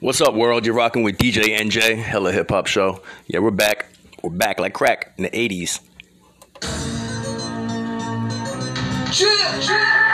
[0.00, 0.64] What's up, world?
[0.64, 3.02] You're rocking with DJ NJ, Hella Hip Hop Show.
[3.26, 3.86] Yeah, we're back.
[4.22, 5.80] We're back like crack in the 80s.
[9.12, 10.07] Chill, chill.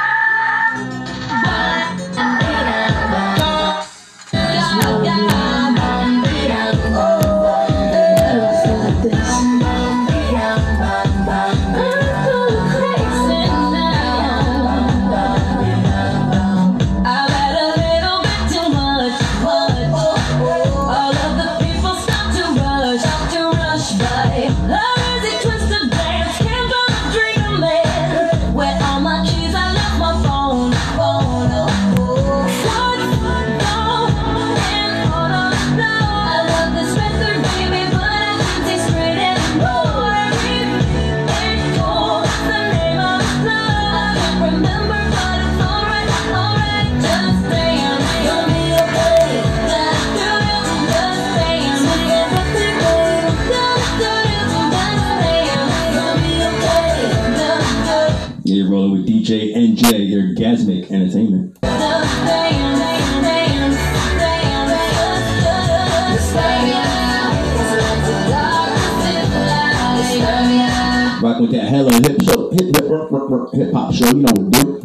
[71.35, 74.07] Rocking with that Hella Hip Show, hip hip rock, rock, rock, hip hop show.
[74.07, 74.85] You know what do.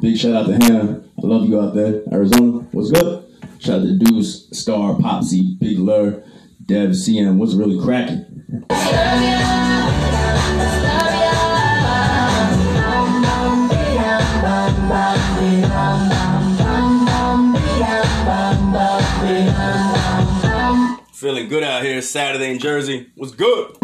[0.00, 1.04] Big shout out to Hannah.
[1.16, 2.66] I love you out there, Arizona.
[2.72, 3.24] What's good?
[3.60, 6.24] Shout out to Deuce, Star, Popsy, Big Lur,
[6.66, 7.36] Dev, CM.
[7.36, 8.26] What's really cracking?
[21.22, 23.12] Feeling good out here Saturday in Jersey.
[23.16, 23.76] was good?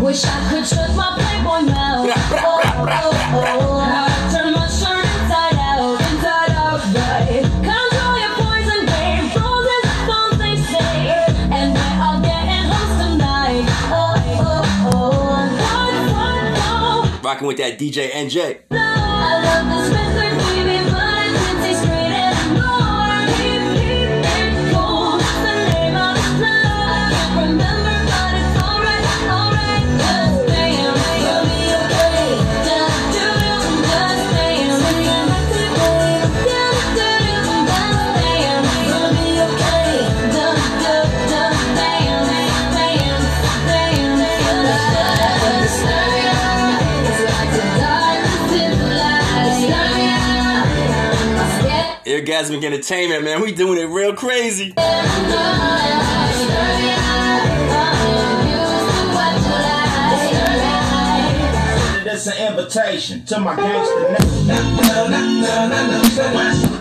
[0.00, 1.09] Wish I could my
[17.40, 20.19] Rocking with that DJ NJ.
[52.30, 53.40] Eargasmic Entertainment, man.
[53.40, 54.72] We doing it real crazy.
[62.04, 64.16] This an invitation to my gangster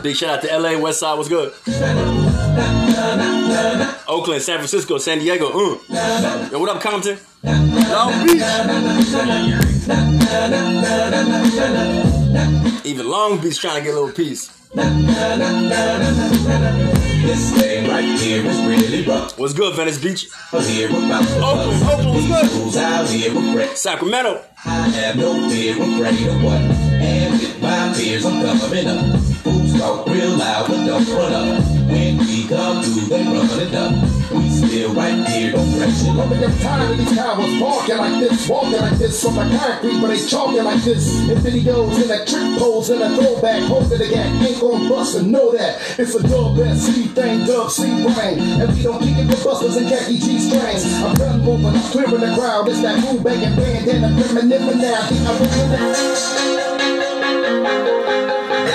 [0.04, 1.18] Big shout out to LA, West Side.
[1.18, 1.52] What's good?
[4.08, 5.48] Oakland, San Francisco, San Diego.
[5.50, 6.50] Uh.
[6.52, 7.18] Yo, what up, Compton?
[7.44, 8.44] Long Beach.
[12.85, 14.50] Even Long Beach trying to get a little piece.
[17.22, 19.38] This thing right here is really rough.
[19.40, 20.29] What's good, Venice Beach?
[20.51, 22.45] Here about the Oakland, Oakland, what's good?
[22.51, 23.78] Who's out here with Brett?
[23.78, 24.44] Sacramento.
[24.63, 26.62] I have no fear, afraid of what?
[26.62, 29.19] And with my fears, I'm covering up.
[29.44, 31.63] Fools talk real loud, but don't run up.
[31.90, 34.19] When we come through, they run it up.
[34.31, 36.13] We still right here, don't press it.
[36.13, 40.00] Loving them tired of these cowards walking like this, walking like this on the concrete,
[40.00, 41.19] but they chalking like this.
[41.28, 45.16] In videos, in a trick pose, in a throwback, holding the gap, ain't gon' bust
[45.17, 45.81] and know that.
[45.97, 48.38] It's a dub that C thing, dub C brain.
[48.62, 50.85] And we don't kick it with busters and khaki G strings.
[51.01, 52.69] I'm done moving, I'm clearing the crowd.
[52.69, 55.07] It's that move banging band and I'm reminiscing now.
[55.07, 55.28] Think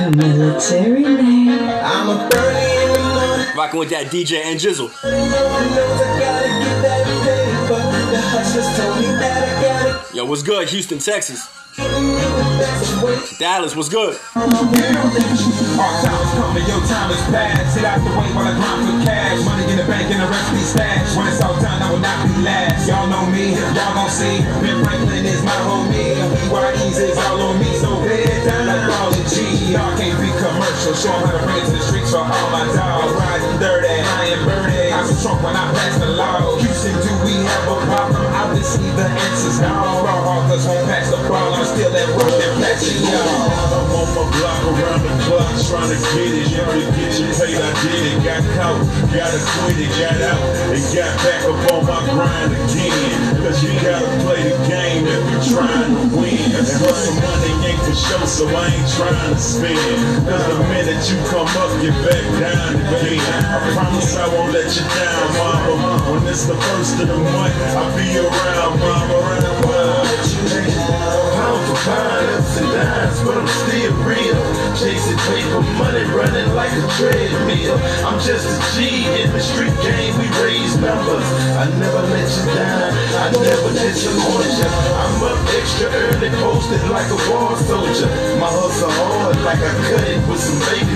[0.03, 1.85] I'm Military man.
[1.85, 2.74] I'm a birdie in the morning.
[3.57, 4.91] Rocking with that DJ and Jizzle.
[10.13, 10.69] Yo, what's good?
[10.69, 11.49] Houston, Texas.
[13.39, 14.19] Dallas, what's good?
[19.35, 19.45] Cash.
[19.45, 21.17] Money in the bank and the rest be stash.
[21.17, 22.89] When it's all done, I will not be last.
[22.89, 24.39] Y'all know me, y'all gon' see.
[24.63, 26.15] Ben Franklin is my homie.
[26.51, 29.73] BYE's is all on me, so head down like all the G.
[29.73, 30.95] Y'all can't be commercial.
[30.95, 33.13] Show 'em how to it to the streets for all my dogs.
[33.19, 34.74] Riding dirty, I am birdie.
[35.15, 36.59] I drunk when I passed the law.
[36.59, 38.27] Houston, do we have a problem?
[38.35, 39.71] Obviously the answer's no.
[39.71, 41.55] Raw hawkers won't pass the ball.
[41.55, 43.47] I'm still at work and flashing y'all.
[43.79, 46.51] I'm on my block around the clock trying to get it.
[46.51, 48.25] If you get your paid, I did it.
[48.27, 48.83] Got got caught.
[49.15, 50.43] Gotta quit it, got out,
[50.75, 53.34] and got back up on my grind again.
[53.45, 56.33] Cause you gotta play the game if you're trying to win.
[56.57, 59.77] And hustle money ain't for show, so I ain't trying to spend.
[60.25, 63.21] Cause the minute you come up, get back down again.
[63.21, 66.11] I promise I won't let you down, mama.
[66.11, 70.14] When it's the first of the month, I'll be around, mama.
[70.45, 74.37] Pound for and but I'm still real.
[74.77, 77.81] Chasing paper money, running like a treadmill.
[78.05, 81.25] I'm just a G in the street game, we raise numbers.
[81.57, 84.69] I never let you down, I never disappoint you.
[84.69, 88.11] I'm up extra early, posted like a war soldier.
[88.37, 90.94] My hustle hard, like I cut it with some baking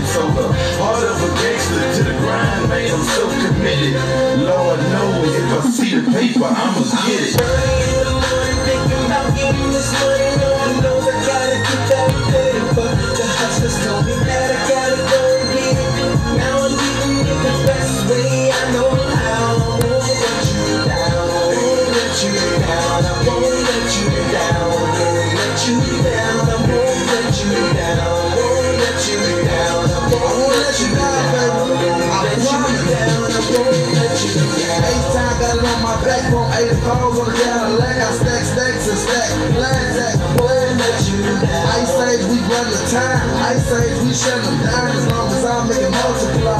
[44.08, 46.56] Shut them down as long as I make it multiply.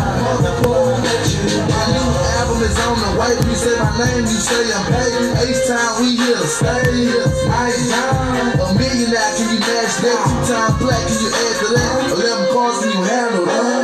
[1.64, 3.47] My new album is on the way.
[3.58, 5.50] You say my name, you say I'm paid.
[5.50, 7.10] H-time, we here to stay.
[7.50, 10.46] Ice time, a millionaire, can you match that?
[10.46, 12.10] Two-time black, can you add to that?
[12.12, 13.78] Eleven cars, can you handle that?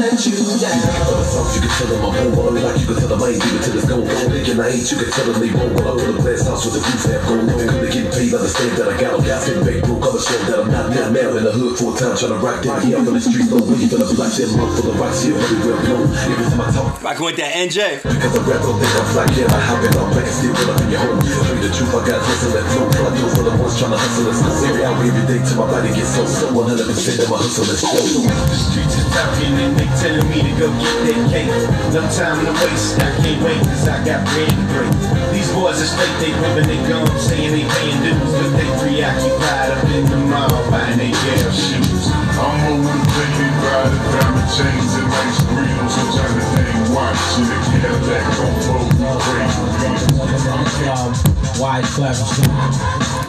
[0.00, 0.80] let you down.
[1.06, 3.28] Other songs you can tell them I'm home, all like you can tell them I
[3.30, 4.04] ain't even till it's gone.
[4.04, 5.72] Thinking I ain't, you can tell them they won't.
[5.76, 7.46] When I pull a glass house with the roof half gone.
[7.46, 9.22] Never could have getting paid, understand that I got them.
[9.24, 11.08] Got sitting back broke, other show that I'm not now.
[11.10, 13.48] Now in the hood full time, trying to rock down here from the streets.
[13.50, 16.06] No way, finna block them up for the rocks here, everywhere blown.
[16.10, 18.02] Every time I talk, Rocking with that NJ.
[18.04, 20.70] because I rap, don't think I'm fly, yeah, I in, I'm back and still pull
[20.70, 21.18] up in your home.
[21.18, 22.86] Me the truth, I got hustle and flow.
[23.02, 24.70] I do for the ones trying to hustle slow.
[24.70, 26.46] Every hour, every day, till my body gets so so.
[26.54, 28.30] 100% of my hustle and slow.
[28.30, 31.50] The streets is talking and they telling me to go get that cake.
[31.90, 34.94] No time to waste, I can't wait cause I got bread to break.
[35.34, 39.70] These boys are straight, they rubbing their gums, saying they paying dues, but they preoccupied
[39.74, 41.99] up in the mall buying they jail shoes.
[42.40, 45.92] I'm a motivated by the diamond chains and nice grills.
[46.00, 48.96] I'm trying to name watch in a Cadillac on both
[49.28, 50.44] crazy wheels.
[50.88, 51.12] Um,
[51.60, 52.24] wide clever.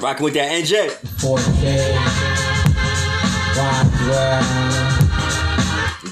[0.01, 0.73] Rocking with that NJ.
[1.19, 1.61] 4K.
[3.57, 4.43] Wide well.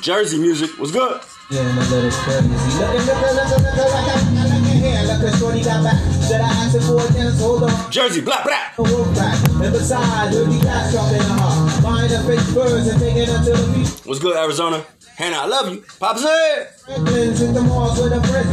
[0.02, 1.22] Jersey music was good.
[1.50, 2.48] Getting a little crazy.
[2.48, 5.02] Look at, look at, look at, look at, look at, look at here.
[5.08, 5.98] Look at Shorty got back.
[6.28, 7.40] Should I ask her for a dance?
[7.40, 7.92] Hold on.
[7.92, 8.60] Jersey, blah, blah.
[8.78, 9.18] A wolf.
[9.18, 11.69] And besides, dirty cats up in her.
[12.10, 14.06] Buying her fake birds and taking her to the beach.
[14.06, 14.84] What's good, Arizona?
[15.16, 15.84] Hannah, I love you.
[16.00, 16.70] Pop said.
[16.86, 18.48] Franklin's in the malls with a friend.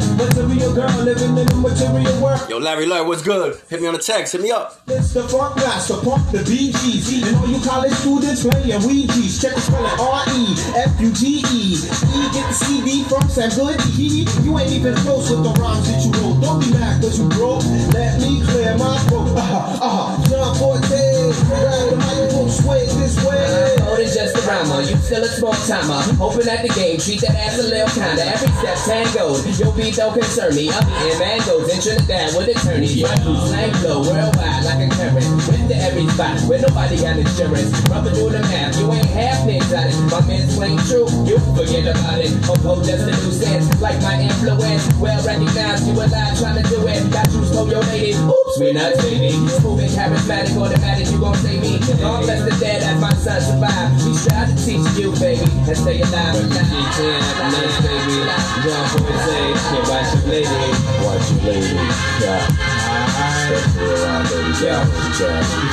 [0.76, 2.50] Girl living in the material world.
[2.50, 3.56] Yo, Larry Larry, what's good?
[3.70, 4.32] Hit me on the text.
[4.32, 4.82] Hit me up.
[4.88, 7.24] It's the funk master, pump the BGs.
[7.24, 9.40] And all you college students playing Ouija's.
[9.40, 11.40] Check the spelling R-E-F-U-G-E.
[11.40, 13.80] E get the CD from Sam Good.
[13.96, 16.42] He, you ain't even close with the rhymes that you wrote.
[16.42, 17.64] Don't be mad cause you broke.
[17.94, 19.32] Let me clear my throat.
[19.36, 20.28] Uh-huh, uh-huh.
[20.28, 22.15] John Forte, grab
[22.74, 23.38] this way.
[23.38, 24.82] Uh, oh, it's just a rhymer.
[24.82, 26.02] You still a smoke timer.
[26.18, 28.26] Hoping at the game, treat that ass a little kinda.
[28.26, 29.46] Every step tangoed.
[29.58, 30.70] Your beat don't concern me.
[30.70, 33.02] I'm eating mangoes in Trinidad with attorneys.
[33.02, 35.26] My blue slang flow worldwide like a current.
[35.46, 37.70] With the every spot where nobody got insurance.
[37.86, 38.78] Rubber do the math.
[38.78, 39.94] You ain't half exotic.
[40.10, 41.06] My men swing true.
[41.22, 42.34] You forget about it.
[42.50, 43.70] Oh, oh, just a new sense.
[43.80, 44.82] Like my influence.
[44.98, 45.86] Well recognized.
[45.86, 47.06] You alive trying to do it.
[47.12, 48.18] Got you stole your lady.
[48.18, 49.30] Oops, we not baby.
[49.30, 51.10] Smooth and charismatic, automatic.
[51.10, 51.78] You gon' say me.
[51.98, 53.90] God bless the dead as my son survive.
[54.06, 56.34] We strive to teach you, baby, and stay alive.
[56.48, 58.16] Nice, baby.
[58.62, 60.60] John Forte, can't watch your lady.
[61.02, 61.74] Watch your lady.
[62.22, 62.46] Yeah.
[62.58, 64.82] Ah, ah, Yeah.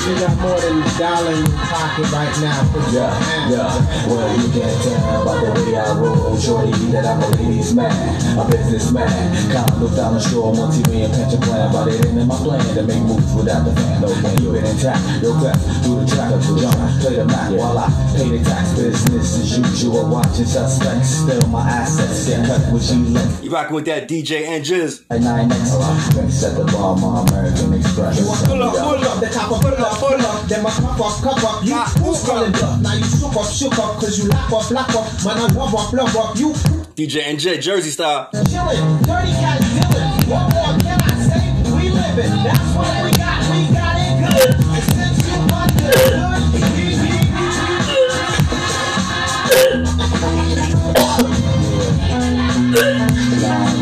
[0.03, 2.61] You got more than a dollar in your pocket right now,
[2.91, 3.09] Yeah,
[3.49, 4.05] yeah.
[4.05, 7.89] Well, you can't tell by the way I roll, shorty, that I'm a ladies' man,
[8.37, 9.09] a businessman.
[9.49, 13.01] Condo down the shore, multi-million pension plan, but it ain't in my plan to make
[13.01, 14.01] moves without the fan.
[14.01, 17.25] No, when you been intact, your class, do the track, of the jump, play the
[17.25, 18.73] Mac while I pay the tax.
[18.73, 23.17] Business as usual, watching suspects, still my assets get cut with you.
[23.41, 25.05] You rocking with that DJ and Jizz.
[25.09, 28.19] At 9X, drinks at the bar, my American Express.
[28.45, 30.47] Pull up, pull up, the copper, pull up, pull up.
[30.49, 31.63] Then my cup up, cup up.
[31.63, 32.81] You who's calling bluff?
[32.81, 35.07] Now you shook up, shook up, cause you laugh up, laugh up.
[35.23, 36.35] Man, I love up, love up.
[36.37, 36.51] You
[36.97, 38.29] DJ NJ, Jersey style.
[38.33, 40.29] chillin', dirty cat dealin'.
[40.29, 41.45] What more can I say?
[41.71, 44.55] We livin', that's what we got, we got it good.
[44.59, 47.93] And since you understood, we, we, we, we, we.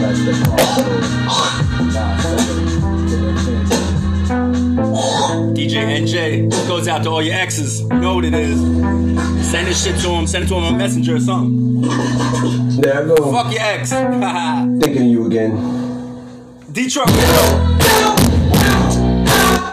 [0.01, 1.01] that's the problem.
[1.93, 2.40] Nah,
[6.11, 7.81] DJ NJ, this goes out to all your exes.
[7.81, 8.59] You know what it is.
[9.49, 10.27] Send this shit to them.
[10.27, 11.81] Send it to them on Messenger or something.
[12.81, 13.31] There I go.
[13.31, 13.89] Fuck your ex.
[13.91, 15.51] Thinking of you again.
[16.71, 17.07] Detroit.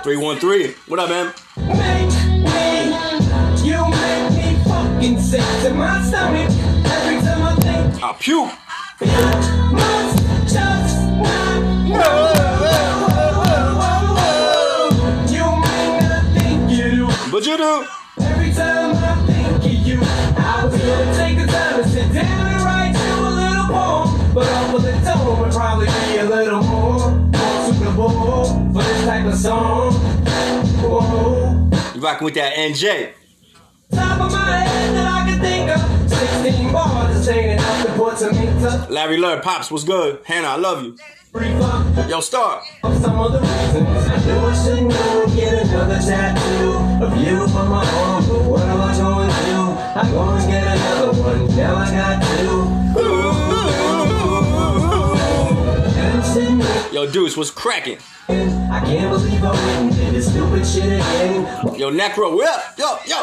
[0.04, 0.74] 313.
[0.86, 1.34] What up, man?
[3.64, 6.50] You make me fucking sick to my stomach
[6.86, 8.52] every time I think ah, I puke.
[31.98, 33.10] You rocking with that NJ.
[33.90, 36.08] Top of my head that I can think of.
[36.44, 40.20] 16 bars is ain't enough to put some ink to Larry Lurd, Pops, what's good?
[40.24, 40.96] Hannah, I love you.
[42.08, 42.62] Yo, Star.
[42.84, 43.88] of some other reasons.
[43.88, 48.24] I knew I shouldn't go and get another tattoo of you for my arm.
[48.28, 49.60] But what am I going to do?
[49.98, 51.56] I go and get another one.
[51.56, 52.57] Now I got two.
[56.98, 57.96] Yo, Deuce, what's cracking?
[58.28, 61.44] I can't believe I went and this stupid shit again.
[61.78, 62.76] Yo, Necro, what up?
[62.76, 63.22] Yo, yo.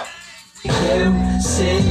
[0.63, 1.83] Him sit.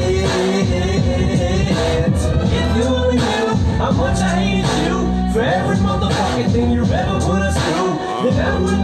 [2.56, 4.96] If you only knew how much I hated you
[5.34, 8.83] for every motherfucking thing you ever put us through, uh-huh.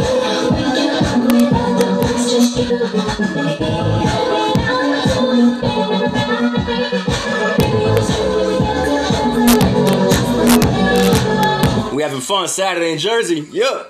[12.11, 13.47] having fun Saturday in Jersey.
[13.51, 13.85] Yeah.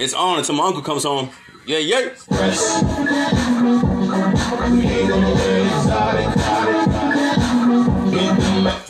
[0.00, 1.30] It's on until my uncle comes home.
[1.64, 2.08] Yeah, yeah.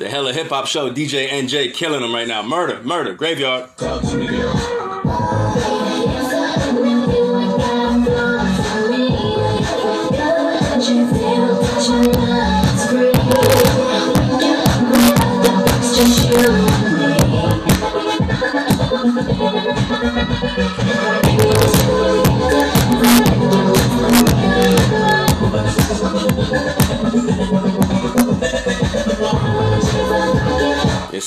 [0.00, 0.90] A hella hip hop show.
[0.90, 2.42] DJ NJ killing them right now.
[2.42, 3.68] Murder, murder, graveyard.
[16.30, 16.38] This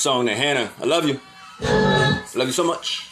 [0.01, 0.71] song to Hannah.
[0.79, 1.19] I love you.
[1.59, 3.09] Love you so much.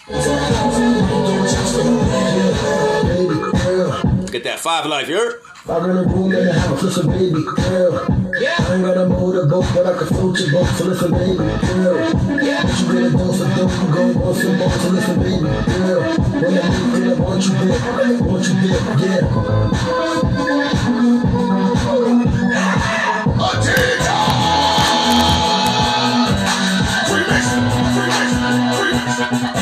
[4.32, 5.42] Get that five life, you heard?
[5.68, 8.21] I run a room in the house, listen, baby, girl.
[8.44, 12.12] I ain't got a motorboat, but I can float your boat, so listen, baby, girl.
[12.12, 15.42] But you get a dose of dope, you gon' want some more, so listen, baby,
[15.42, 16.02] girl.
[16.42, 17.80] When I meet you, I want you there,
[18.24, 19.42] want you there, yeah.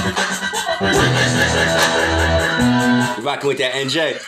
[0.05, 0.18] You
[3.39, 4.19] rocking with that NJ.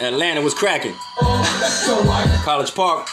[0.00, 0.94] Atlanta was cracking.
[2.44, 3.08] College Park.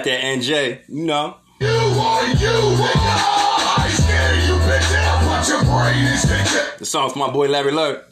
[0.00, 1.36] got that NJ, you know.
[1.60, 2.60] You are you,
[6.78, 8.08] The song my boy Larry Lurk.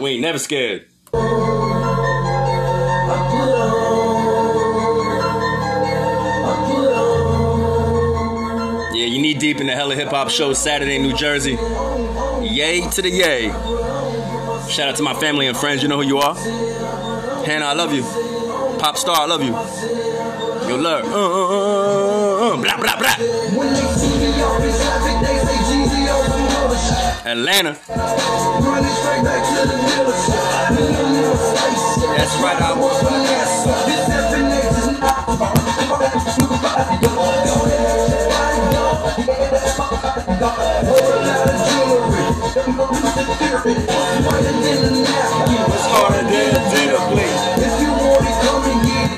[0.00, 0.86] We ain't never scared.
[8.94, 11.58] Yeah, you need deep in the Hella Hip Hop Show Saturday, New Jersey.
[12.42, 13.81] Yay to the yay.
[14.72, 15.82] Shout out to my family and friends.
[15.82, 16.34] You know who you are.
[17.44, 18.02] Hannah, I love you.
[18.78, 19.50] Pop star, I love you.
[19.50, 21.04] Yo, love.
[21.04, 23.16] Uh, uh, uh, uh, uh, blah, blah, blah.
[23.18, 23.28] Me
[24.42, 25.42] off in traffic, they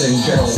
[0.00, 0.48] and go.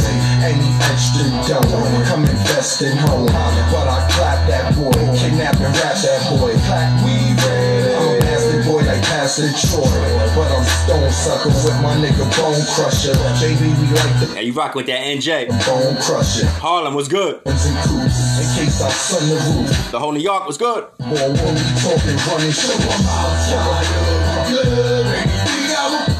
[0.47, 3.27] Any extra dough, come invest in home.
[3.27, 6.55] But I clap that boy, kidnap and rap that boy.
[6.69, 7.95] Clap, we ready.
[7.95, 9.91] I'm nasty boy like Pastor Troy.
[10.37, 13.15] But I'm stone sucker with my nigga Bone Crusher.
[13.41, 15.49] Baby, we like the Hey, you rock with that NJ.
[15.67, 16.47] Bone Crusher.
[16.63, 17.37] Harlem was good.
[17.47, 17.53] In
[18.55, 19.91] case I sun the roof.
[19.91, 20.87] The whole New York was good.
[20.99, 23.87] Boy, when we talking running, show 'em outside.
[24.49, 25.04] Good,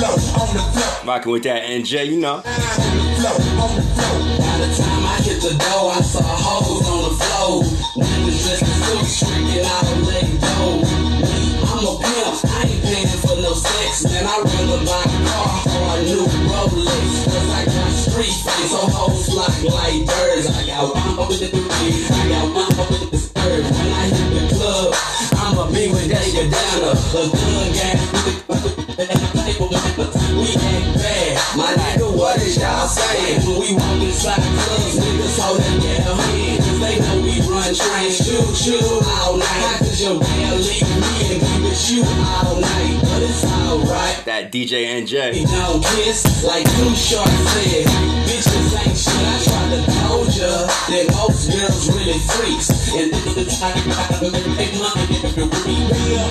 [0.00, 2.40] Rocking with that NJ, you know.
[2.40, 2.52] By
[4.56, 7.68] the time I hit the door, I saw hoes on the floor.
[8.00, 10.80] Niggas dressed in suits, streaking out and letting go.
[11.68, 14.08] I'm a pimp, I ain't paying for no sex.
[14.08, 17.28] Man, I rather buy a car or a new Rolex.
[17.28, 20.48] Cause I got street face, so hoes flock like birds.
[20.48, 23.68] I got one with the three, I got one with the skirt.
[23.68, 24.96] When I hit the club,
[25.44, 27.59] I'ma be with David Banner.
[32.80, 34.24] When we niggas
[36.24, 36.64] hands.
[36.64, 40.00] Cause they know we run trains, shoot, shoot all night.
[40.00, 42.98] Your man leave me and be with you all night.
[43.02, 44.24] But it's alright.
[44.24, 45.44] That DJ NJ.
[45.44, 47.84] don't kiss like Too Short said.
[48.24, 49.12] Bitches ain't shit.
[49.12, 50.48] I tried to told ya
[50.88, 52.70] that most girls really freaks.
[52.96, 53.12] And
[53.60, 55.84] try to make money you.
[56.16, 56.30] Real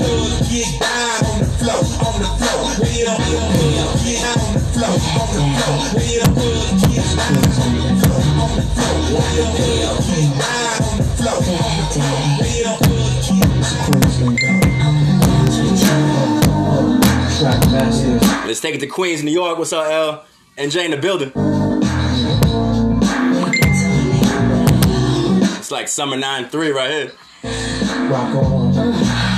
[0.50, 2.64] get down on the floor, on the floor.
[2.88, 6.00] Real hoods get down on the floor, on the floor.
[6.00, 8.96] Real hoods get down on the floor, on the floor.
[9.10, 12.16] Real hoods get down on the floor, on the floor.
[12.40, 13.50] Real hoods get
[18.46, 19.58] Let's take it to Queens, New York.
[19.58, 20.26] What's up, L?
[20.58, 21.32] NJ in the building.
[25.58, 27.12] It's like summer 9-3 right here.
[28.10, 29.29] rock on.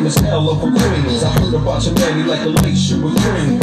[0.00, 0.20] Miss?
[0.20, 1.22] My name is L of Queens.
[1.22, 3.58] I heard about your he like a late sugar green.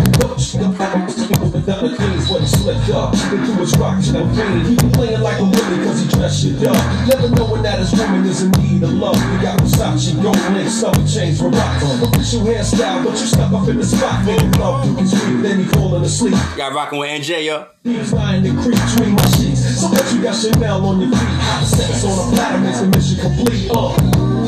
[1.42, 3.14] Moving down the Queens, what he slipped up.
[3.14, 4.68] Into his rocks and fiend.
[4.68, 6.76] He playing like a woman cause he dressed shit up.
[7.08, 9.16] Never knowing that his woman is in need of love.
[9.16, 11.84] We got Versace, gold links, summer chains, with rocks.
[11.84, 14.26] Official hairstyle, but you stuck up in the spot.
[14.26, 16.36] Making love, you can scream, then he falling asleep.
[16.58, 17.68] Got rocking with NJ, yo.
[17.84, 19.82] He was lying in the creek between my sheets.
[19.82, 21.20] So that you got Chanel on your feet.
[21.20, 23.72] Hot sex on a platter makes the mission complete.
[23.72, 24.41] Uh.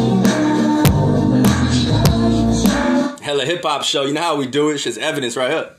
[3.33, 4.05] Hella hip hop show.
[4.05, 4.77] You know how we do it.
[4.77, 5.71] Shit's evidence right here.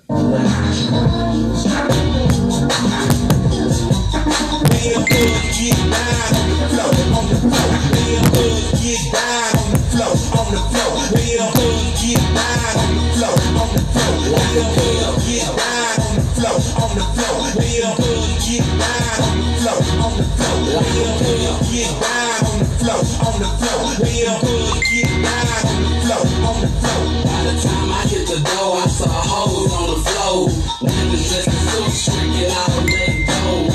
[22.85, 23.97] Down on the floor.
[24.05, 27.01] Real hoods get down on the floor, on the floor.
[27.25, 30.53] By the time I hit the door, I saw hoes on the floor.
[30.85, 33.73] Niggas dressed in suits, streaking out and letting go.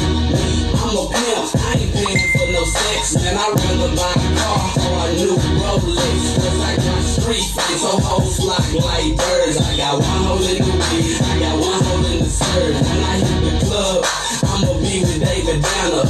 [0.78, 3.18] I'm a pimp, I ain't paying for no sex.
[3.18, 6.18] Man, I rather buy a car or a new Rolex.
[6.38, 9.58] Cause I got street face, so hoes flock like birds.
[9.58, 12.78] I got one hole in the weed, I got one hole in the skirt.
[12.78, 14.06] When I hit the club,
[14.54, 16.06] I'ma be with David Banner.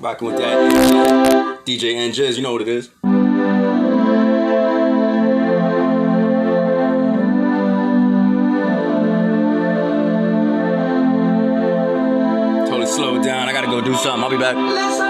[0.00, 2.88] Rocking with that DJ and NJs, you know what it is.
[12.66, 13.46] Totally slowed down.
[13.46, 14.24] I gotta go do something.
[14.24, 14.56] I'll be back.
[14.56, 15.00] Let's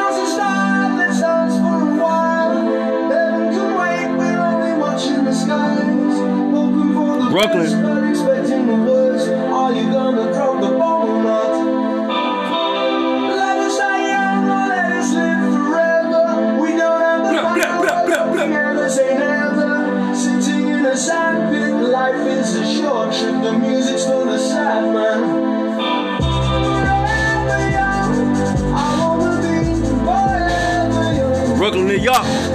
[31.71, 32.50] Brooklyn, New York.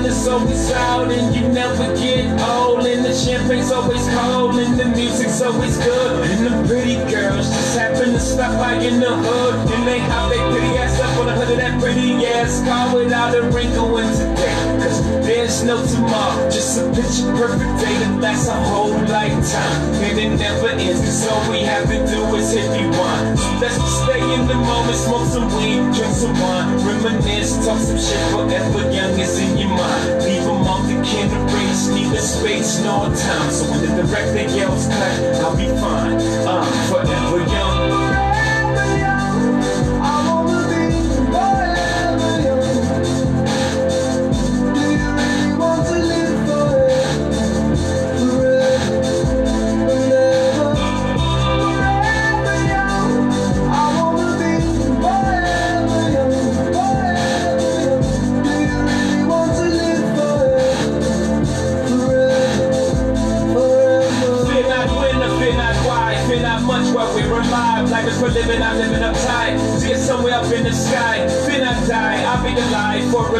[0.00, 2.86] Sun is always out and you never get old.
[2.86, 6.30] And the champagne's always cold and the music's always good.
[6.30, 9.72] And the pretty girls just happen to stop by in the hood.
[9.72, 12.96] And they hop their pretty ass up on the hood of that pretty ass car
[12.96, 14.78] without a wrinkle in today.
[14.80, 14.99] Cause
[15.30, 19.80] there's no tomorrow, just a picture perfect day that lasts a whole lifetime.
[20.02, 23.38] And it never ends, cause all we have to do is hit rewind.
[23.62, 28.18] Let's stay in the moment, smoke some weed, drink some wine, reminisce, talk some shit
[28.34, 30.18] forever young is in your mind.
[30.26, 33.50] Leave them off the candle race, neither space nor time.
[33.54, 35.14] So when the director yells cut,
[35.46, 36.18] I'll be fine.
[36.42, 38.09] I'm forever young.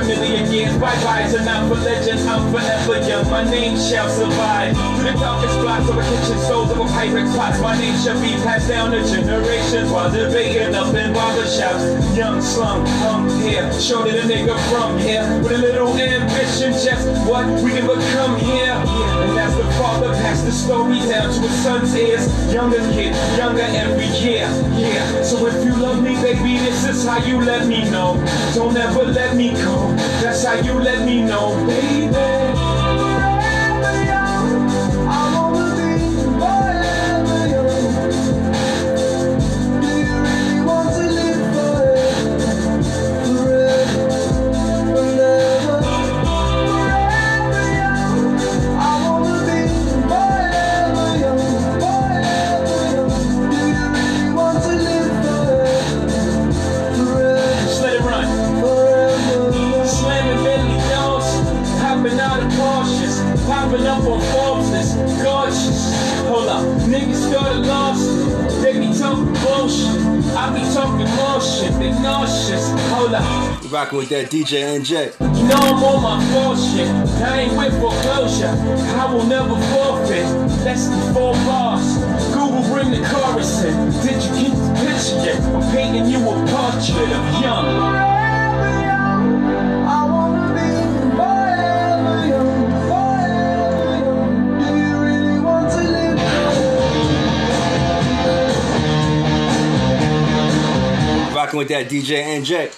[0.00, 0.76] A million years.
[0.78, 3.28] Bye byes are not for legends, I'm forever young.
[3.30, 4.76] My name shall survive.
[4.96, 8.68] Through the darkest blocks over kitchen stoves, over Pyrex pots, my name shall be passed
[8.68, 12.16] down to generations while they're debating up in barbershops.
[12.16, 15.24] Young slum, hung here, Show shorter the nigga from here.
[15.42, 18.99] With a little ambition, just what we can become here.
[19.61, 24.49] The father passed the story down to his son's ears, younger kid, younger every year.
[24.73, 28.16] Yeah, so if you love me, baby, this is how you let me know.
[28.55, 29.94] Don't ever let me go.
[30.23, 32.60] That's how you let me know, baby.
[71.61, 72.70] Motion, they nauseous.
[72.90, 73.62] Hold up.
[73.62, 75.12] We rocking with that DJ NJ.
[75.20, 76.88] You know I'm on my bullshit.
[77.23, 78.55] I ain't with foreclosure.
[78.99, 80.27] I will never forfeit.
[80.64, 81.99] Less than four bars.
[82.35, 83.90] Google bring the chorus in.
[84.05, 85.40] Did you get the picture yet?
[85.40, 88.10] I'm painting you a portrait of young.
[101.50, 102.70] Rocking with that DJ NJ.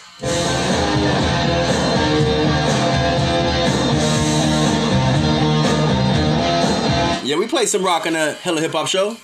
[7.23, 9.19] Yeah, we play some rock on the Hella Hip Hop Show.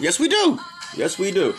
[0.00, 0.60] Yes, we do.
[0.96, 1.54] Yes, we do.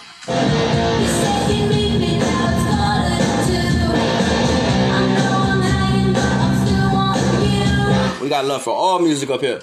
[8.22, 9.60] We got love for all music up here.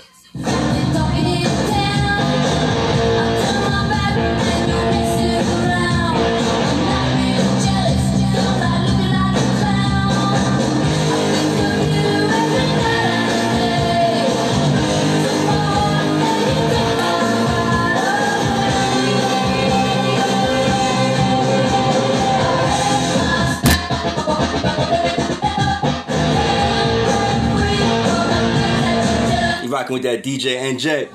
[29.73, 31.09] Rocking with that DJ NJ.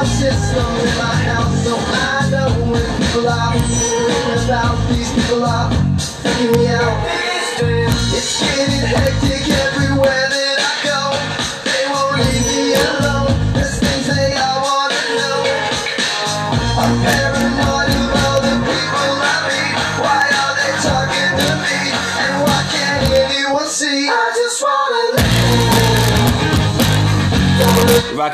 [0.00, 1.09] System in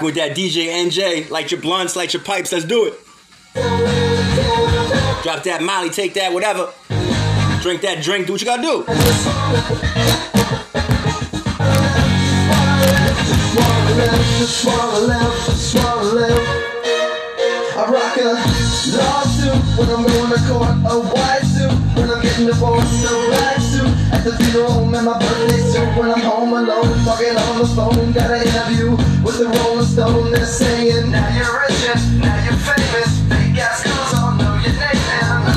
[0.06, 1.28] with that DJ NJ.
[1.30, 2.52] Light your blunts, light your pipes.
[2.52, 2.94] Let's do it.
[5.24, 6.72] Drop that Molly, take that, whatever.
[7.60, 8.84] Drink that drink, do what you gotta do.
[14.46, 16.38] swallow, swallow.
[17.76, 18.30] I rock a
[18.96, 23.65] lawsuit when I'm going to court, a white suit when I'm getting divorced, a black
[24.12, 28.12] at the funeral, and my birthday suit when I'm home alone, talking on the phone.
[28.12, 28.90] Got an interview
[29.24, 30.30] with the Rolling Stone.
[30.30, 33.10] They're saying, Now you're rich and now you're famous.
[33.26, 35.48] Big ass girls all know your name and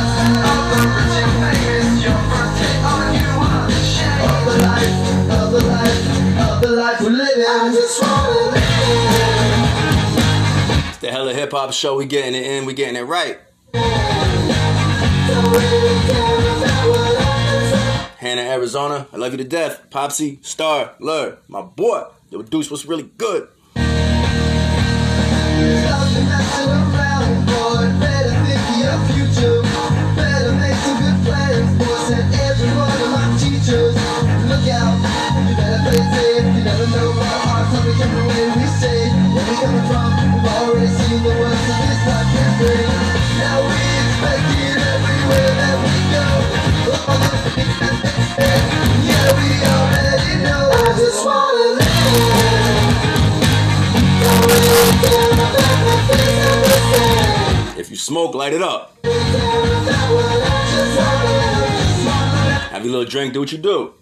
[0.45, 1.88] all the rich and famous.
[2.01, 4.95] Your birthday, all you want to share of the life,
[5.29, 6.01] of the life,
[6.41, 7.45] of the life we're living.
[7.45, 8.79] I just wanna live.
[10.89, 11.97] It's the Hella Hip Hop Show.
[11.97, 13.39] We getting it in, we getting it right.
[18.19, 19.08] Hannah, Arizona.
[19.13, 19.89] I love you to death.
[19.91, 22.03] Popsy, Star, Lur, my boy.
[22.29, 23.47] The Deuce, was really good?
[57.78, 58.98] If you smoke, light it up.
[62.72, 63.93] Have your little drink, do what you do.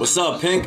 [0.00, 0.66] What's up, Pink?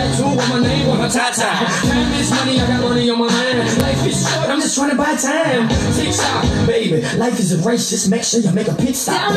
[1.01, 1.65] name my top time.
[1.65, 3.81] Time is money, I got money on my mind.
[3.81, 5.67] Life is short, I'm just trying to buy time.
[5.95, 7.01] Tick tock, baby.
[7.17, 9.33] Life is a race, just make sure you make a pit stop.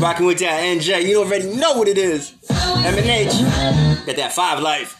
[0.00, 2.34] Rocking with that NJ, you already know what it is.
[2.50, 3.32] M&H,
[4.06, 4.98] got that five life.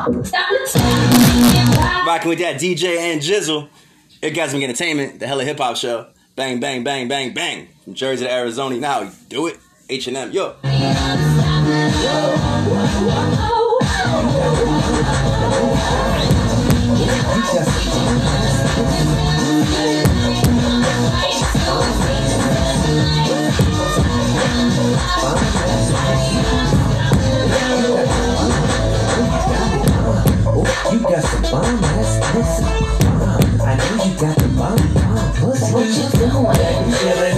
[2.06, 3.68] Rocking with that DJ and Jizzle.
[4.22, 6.06] Orgasmic Entertainment, the hella hip hop show.
[6.36, 7.68] Bang, bang, bang, bang, bang.
[7.84, 8.78] From Jersey to Arizona.
[8.78, 9.58] Now you do it.
[9.90, 10.56] H&M, yo.
[17.82, 17.89] You
[31.20, 32.64] got some bomb ass pussy.
[33.06, 35.72] Uh, I know you got the bomb bomb pussy.
[35.72, 37.29] What you doing?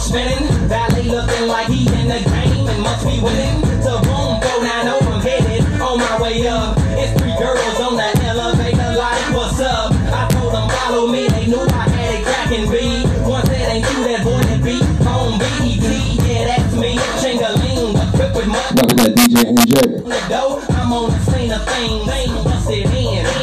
[0.00, 0.48] Spinning.
[0.68, 3.60] Valet looking like he in the game and must be winning.
[3.84, 6.76] To boom, go down, oh, I'm headed on my way up.
[6.96, 9.92] It's three girls on the elevator, like what's up?
[9.92, 13.04] I told them follow me, they knew I had it cracking B.
[13.28, 15.84] One said ain't you that boy that beat on BET,
[16.26, 16.96] yeah that's me.
[17.20, 18.46] Chingaling, equipped with
[18.96, 20.02] that DJ NJ.
[20.02, 22.08] on the dough, I'm on the scene of things.
[22.08, 23.39] Things busted in,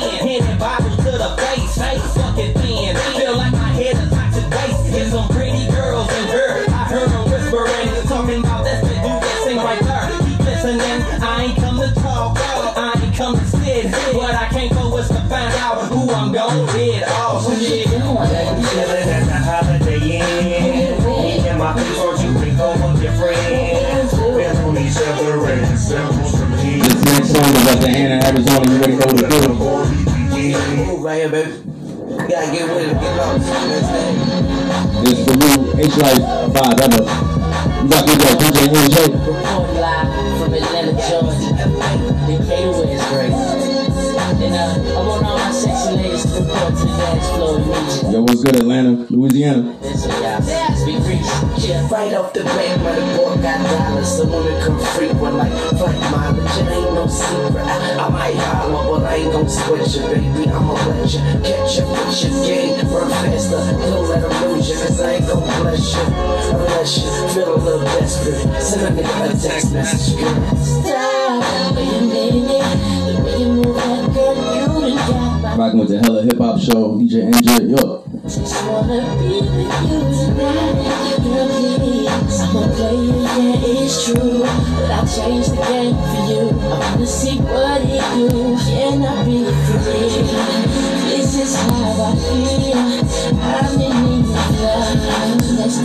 [27.38, 28.66] song is the Anna, Arizona.
[28.66, 29.54] You already know what Let to the do.
[29.62, 30.86] party.
[30.88, 31.52] Move right here, baby.
[31.54, 33.46] You gotta get with it, get lost.
[33.46, 34.16] Understand?
[35.06, 36.24] This for you, H Life
[36.54, 37.02] 5 ever.
[37.78, 38.98] You got with that DJ NJ.
[39.14, 40.10] Report live
[40.42, 41.50] from Atlanta, Georgia.
[42.28, 43.34] In Cato West, great.
[44.38, 48.12] And uh, I want all my sexy ladies to report to the dance floor immediately.
[48.14, 49.78] Yo, what's good, Atlanta, Louisiana?
[51.08, 51.58] Listen, y'all.
[51.58, 51.70] Speak Greek.
[51.70, 55.52] Yeah, right off the bat, when the boy got dollars, the woman come frequent like
[55.78, 56.58] flight mileage.
[56.60, 57.64] It ain't no secret.
[57.66, 60.50] I, I might holler, but I ain't gon' sweat you, baby.
[60.50, 62.88] I'ma let you catch up with your game.
[62.92, 66.02] Run faster, don't let 'em lose you, cause I ain't gon' bless you.
[66.56, 68.62] Unless you feel a little desperate.
[68.62, 70.56] Send a nigga a text message, girl.
[70.58, 72.68] Stop, wait a minute.
[73.08, 76.38] The way you move that girl, you done got my Rocking with the hella hip
[76.38, 77.70] hop show, DJ NJ.
[77.72, 82.40] Yo, Just wanna be with you tonight, girl, please.
[82.42, 84.42] I'm a player, yeah, it's true.
[84.42, 86.44] But I'll change the game for you.
[86.60, 88.28] I wanna see what it do.
[88.68, 90.28] Can I be free?
[91.08, 92.84] This is how I feel.
[93.40, 95.08] I'm in need of love.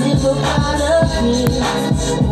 [0.03, 2.32] Live a part of me.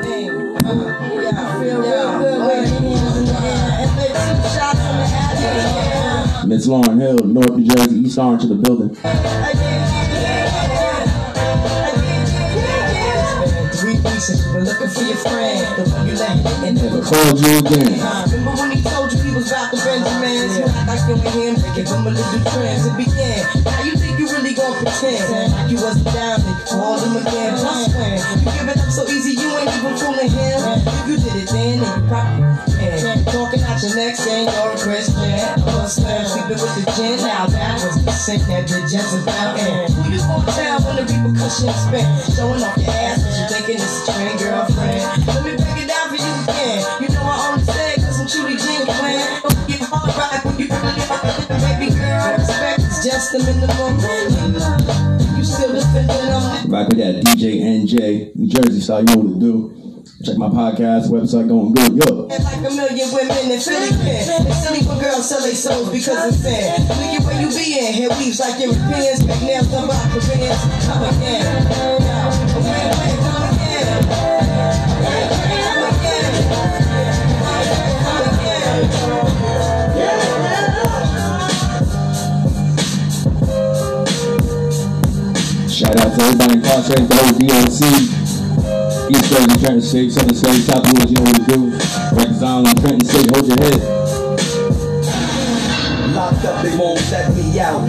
[6.45, 9.60] Miss Lauren Hill, North New Jersey, East Orange to the building.
[14.61, 17.97] Been looking for your friend, The one you let and never called you again.
[18.29, 20.57] Remember when he told you he was about to Benjamins?
[20.57, 22.85] You act like you with him, give him a little trance.
[22.85, 23.41] It began.
[23.65, 27.57] Now you think you really gon' pretend like you wasn't down, you called him again.
[27.57, 30.59] Just when you give it up so easy, you ain't even fooling him.
[30.85, 33.23] If you did it then, then you probably can.
[33.25, 35.39] Talking out your neck saying you're a Christian.
[35.63, 37.17] Or slam sleeping with the gin.
[37.23, 39.31] Now that was sick that did Jezebel.
[39.31, 42.05] And who you gon' tell when the repercussions spin?
[42.35, 45.03] Showing off your ass, but you thinking it's a train girlfriend.
[45.27, 46.79] Let me break it down for you again.
[46.99, 49.19] You know I only say cause I'm truly genuine.
[49.41, 51.05] Don't get hard right when you really
[51.47, 52.25] the baby girl.
[52.37, 53.95] Respect is just the minimum.
[55.37, 59.33] You still defending on Rock with that DJ NJ, New Jersey style, you know what
[59.33, 59.80] to do.
[60.23, 61.97] Check my podcast website, going good.
[61.97, 64.45] Yo, Like a million women in Philly pen.
[64.45, 66.87] It's silly for girls sell their souls because it's sin.
[66.87, 67.93] Look at where you be in.
[67.93, 69.23] Hair weaves like Europeans.
[69.25, 70.61] Big nails done by Koreans.
[70.85, 71.65] Come again.
[72.53, 73.97] Wait, wait, come again.
[75.65, 76.53] Come again.
[78.05, 79.81] Come again.
[85.81, 88.20] shout out to everybody incarcerated, the whole DOC,
[89.11, 91.71] East Jersey, Trenton State, Southern State, South Louis, you know what to do.
[92.15, 93.81] Rikers Island, Trenton State, hold your head.
[96.15, 97.81] Locked up, they won't let me out.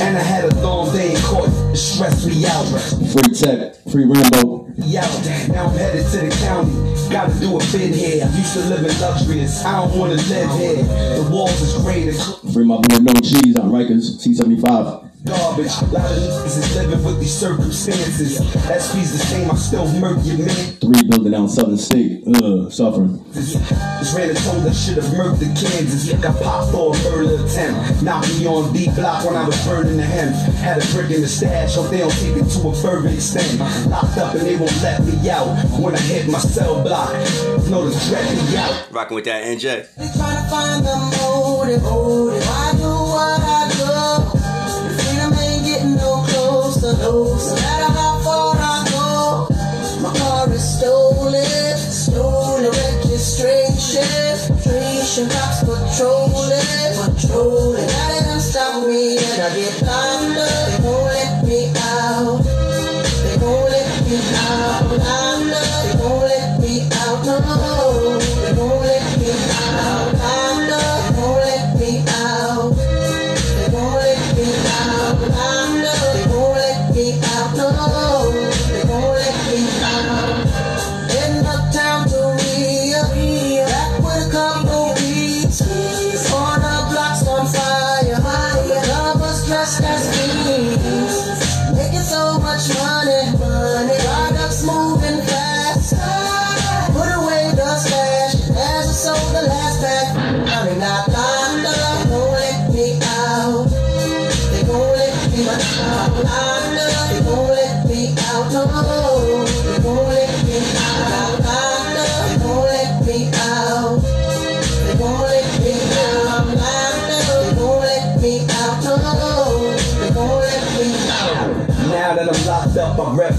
[0.00, 2.64] And I had a long day in court, it stressed me out.
[3.12, 4.64] Free Tech, Free Rainbow.
[4.64, 5.24] Out.
[5.52, 6.72] Now I'm headed to the county.
[7.12, 8.24] Gotta do a bid here.
[8.24, 9.64] Used to live in luxurious.
[9.64, 10.76] I don't wanna live here.
[11.22, 12.10] The walls is gray.
[12.52, 15.11] Free my boy No Cheese on Rikers, C75.
[15.24, 15.72] Garbage.
[15.80, 18.38] A lot of niggas is living with these circumstances.
[18.38, 19.50] SP's the same.
[19.50, 20.48] I still murk your man.
[20.82, 23.22] Three building out Southern State, uh, suffering.
[23.32, 23.56] This
[24.16, 26.12] ran a told I should have murked the Kansas.
[26.20, 28.02] Got popped for a murder attempt.
[28.02, 30.34] Knocked me on B block when I was burning the hemp.
[30.56, 31.74] Had a brick in the stash.
[31.74, 33.58] Hope they don't take it to a further extent.
[33.90, 35.48] Locked up and they won't let me out.
[35.78, 37.12] When I hit my cell block,
[37.70, 38.92] know to dread me out.
[38.92, 39.86] Rocking with that NJ.
[39.94, 41.82] Trying to find the motive.
[41.82, 42.61] Why
[55.12, 55.51] Registration cops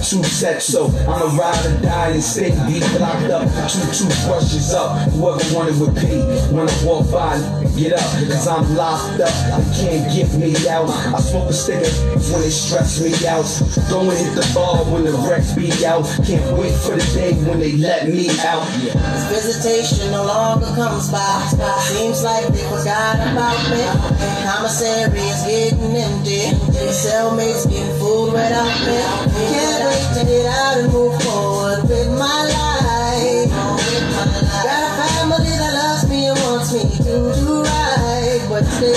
[0.03, 3.47] two sets, so I'ma ride or die and stay deep locked up.
[3.71, 6.19] Two toothbrushes up, whoever wanted would pay.
[6.51, 7.39] When I walk by,
[7.77, 9.32] get up, cause I'm locked up.
[9.73, 10.89] Can't get me out.
[10.89, 11.89] I smoke a sticker
[12.31, 13.45] when it stress me out.
[13.89, 16.05] Go and hit the bar when the wrecks be out.
[16.25, 18.65] Can't wait for the day when they let me out.
[19.29, 21.41] This visitation no longer comes by.
[21.89, 23.83] Seems like they forgot about me.
[24.45, 26.53] Commissary is getting empty.
[26.93, 29.01] Cellmates getting food without me.
[29.49, 33.49] Can't wait to get out and move forward with my life.
[33.49, 38.45] Got a family that loves me and wants me to do right.
[38.47, 38.93] But they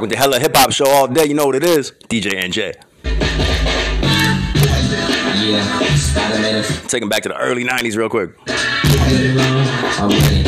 [0.00, 1.26] Rock with the hella hip hop show all day.
[1.26, 1.92] You know what it is.
[2.08, 2.74] DJ NJ.
[5.44, 6.86] Yeah.
[6.88, 8.30] Take him back to the early 90s real quick.
[8.46, 10.44] I'm ready.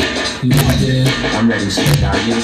[1.35, 2.35] I'm ready, straight are you?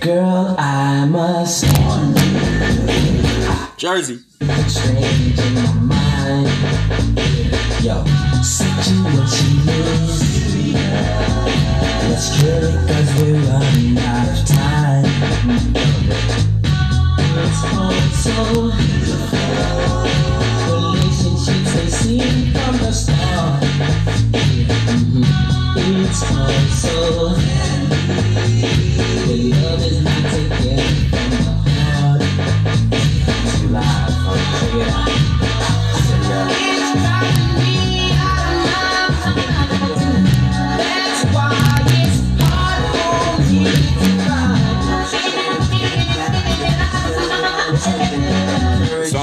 [0.00, 1.64] Girl, I must
[3.78, 4.18] Jersey.
[4.40, 6.48] change in my mind.
[7.82, 8.04] Yo,
[8.42, 10.29] situation is
[10.72, 12.40] Let's
[12.86, 15.04] cause we're running out of time.
[17.42, 17.60] It's
[20.70, 23.62] Relationships they seem from the start.
[25.76, 26.20] It's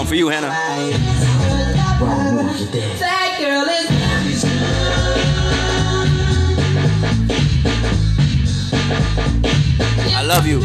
[0.08, 0.48] for you, Hannah.
[2.00, 3.00] Wrong move, you're dead.
[3.00, 3.88] That girl is
[10.16, 10.62] I love you.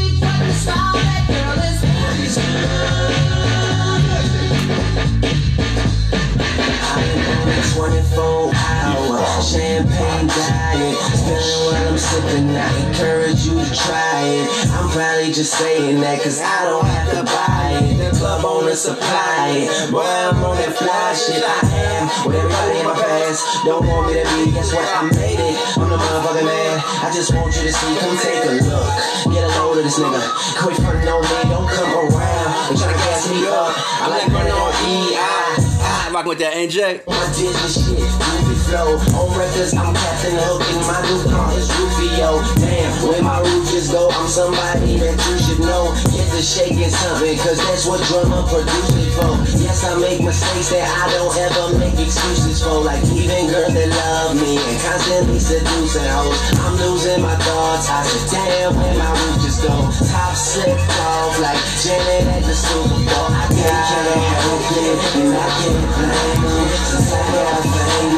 [6.92, 10.96] 24 hours, champagne diet.
[11.16, 14.44] Spilling what I'm sipping, I encourage you to try it.
[14.76, 17.96] I'm probably just saying that cause I don't have to buy it.
[17.96, 19.90] The club owner supply it.
[19.90, 21.40] Boy, I'm on that fly shit.
[21.40, 23.40] I am with everybody in my past.
[23.64, 24.84] Don't want me to be, guess what?
[24.84, 25.56] I made it.
[25.80, 26.76] I'm the motherfucking man.
[27.00, 29.32] I just want you to see, come take a look.
[29.32, 30.20] Get a load of this nigga.
[30.60, 32.68] Quit frontin' on me, don't come around.
[32.68, 33.72] And try to gas me up.
[33.96, 35.71] I like running on EI.
[36.12, 38.51] Rocking with that NJ.
[38.72, 42.40] On records, I'm Captain Hook, and my new car is Rufio.
[42.56, 45.92] Damn, when my roots just go, I'm somebody that you should know.
[46.08, 49.36] Get to shaking something, cause that's what drummer produce it for.
[49.60, 52.80] Yes, I make mistakes that I don't ever make excuses for.
[52.80, 56.40] Like even girls that love me and constantly seducing hoes.
[56.64, 57.92] I'm losing my thoughts.
[57.92, 59.84] I said, damn, when my roots just go.
[60.08, 60.80] Top slipped
[61.12, 63.28] off like Janet at the Super Bowl.
[63.36, 66.68] I can't help it, and I can't blame them.
[66.88, 67.32] Since I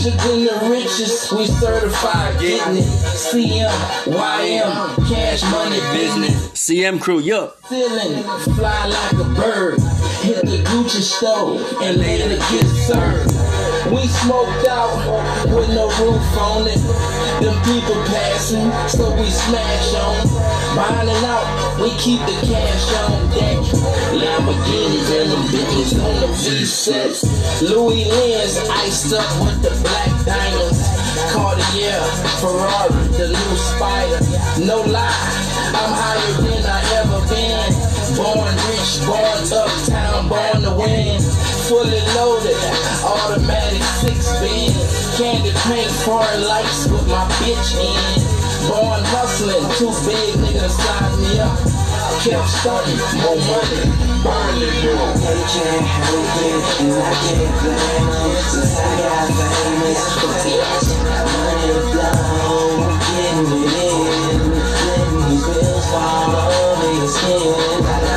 [0.00, 0.20] Rock with that DJ NJ.
[0.20, 2.84] Richer than the richest, we certified getting it.
[2.84, 3.70] CM,
[4.06, 6.48] YM, cash money business.
[6.52, 7.56] CM crew, yup.
[7.68, 8.22] Feeling
[8.54, 9.80] fly like a bird.
[10.22, 13.39] Hit the Gucci store and later get served.
[13.90, 14.94] We smoked out
[15.50, 16.78] with no roof on it.
[17.42, 20.26] Them people passing, so we smash on.
[20.76, 23.58] Buying out, we keep the cash on deck.
[24.14, 27.68] Lamborghinis and them bitches on the V6.
[27.68, 30.86] Louis Lens iced up with the black diamonds.
[31.32, 32.00] Cartier,
[32.38, 34.20] Ferrari, the new Spider.
[34.64, 35.10] No lie,
[35.74, 37.90] I'm higher than I ever been.
[38.14, 41.20] Born rich, born uptown, born to win.
[41.66, 42.56] Fully loaded,
[43.04, 43.59] automatic
[46.04, 48.20] foreign lights with my bitch in.
[48.68, 51.58] Born hustling, too big nigga to size me up.
[52.24, 53.84] Kept starting, more money,
[54.24, 55.12] burning more.
[55.20, 58.32] They can't help it, and I can't blame them.
[58.48, 60.40] Since I got famous, but
[61.36, 64.40] money blow, getting it in,
[64.86, 68.09] letting these bills fall over your skin.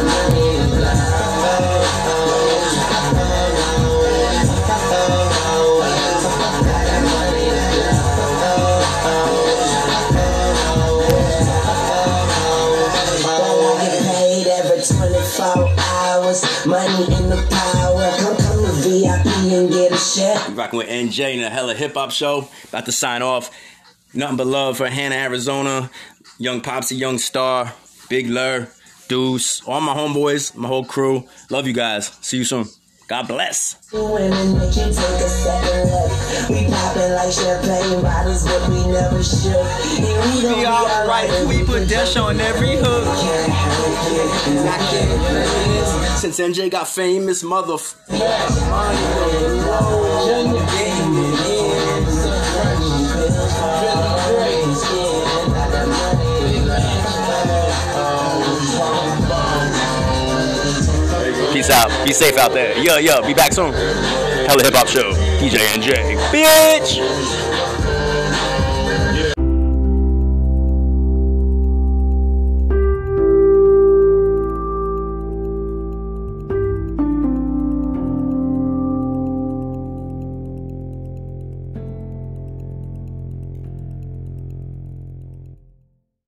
[20.84, 22.48] With NJ in a hella hip hop show.
[22.66, 23.52] About to sign off.
[24.14, 25.90] Nothing but love for Hannah, Arizona.
[26.38, 27.74] Young Popsy, Young Star,
[28.10, 28.68] Big Lur,
[29.08, 31.28] Deuce, all my homeboys, my whole crew.
[31.50, 32.08] Love you guys.
[32.22, 32.66] See you soon.
[33.08, 33.76] God bless.
[33.92, 36.50] Women make you take a second look.
[36.50, 39.54] We poppin' like champagne bottles, but we never shook.
[39.56, 41.48] And we don't be alright.
[41.48, 43.04] We put Dash on every hook.
[43.20, 46.18] Can't help it, and I can't.
[46.18, 47.78] Since NJ got famous, mother.
[61.64, 62.06] Peace out.
[62.06, 62.78] Be safe out there.
[62.78, 63.26] Yo, yo.
[63.26, 63.72] Be back soon.
[63.72, 65.14] Hella Hip Hop Show.
[65.40, 66.18] DJ NJ.
[66.28, 67.00] Bitch.